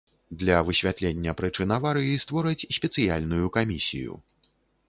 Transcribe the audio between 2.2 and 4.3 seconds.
створаць спецыяльную камісію.